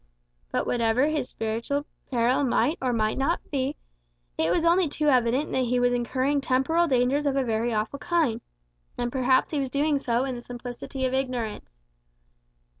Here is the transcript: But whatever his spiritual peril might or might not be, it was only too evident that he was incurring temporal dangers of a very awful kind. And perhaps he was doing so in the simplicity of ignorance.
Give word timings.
But 0.51 0.65
whatever 0.65 1.05
his 1.05 1.29
spiritual 1.29 1.85
peril 2.09 2.43
might 2.43 2.79
or 2.81 2.91
might 2.91 3.19
not 3.19 3.39
be, 3.51 3.75
it 4.35 4.49
was 4.49 4.65
only 4.65 4.89
too 4.89 5.09
evident 5.09 5.51
that 5.51 5.65
he 5.65 5.79
was 5.79 5.93
incurring 5.93 6.41
temporal 6.41 6.87
dangers 6.87 7.27
of 7.27 7.35
a 7.35 7.43
very 7.43 7.71
awful 7.71 7.99
kind. 7.99 8.41
And 8.97 9.11
perhaps 9.11 9.51
he 9.51 9.59
was 9.59 9.69
doing 9.69 9.99
so 9.99 10.23
in 10.25 10.33
the 10.33 10.41
simplicity 10.41 11.05
of 11.05 11.13
ignorance. 11.13 11.83